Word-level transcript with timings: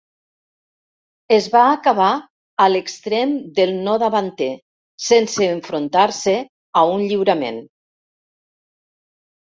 Es 1.35 1.49
va 1.55 1.65
acabar 1.73 2.07
a 2.65 2.67
l'extrem 2.71 3.37
del 3.61 3.75
no 3.89 3.95
davanter 4.07 4.49
sense 5.11 5.53
enfrontar-se 5.53 6.37
a 6.83 6.87
un 6.99 7.09
lliurament. 7.13 7.65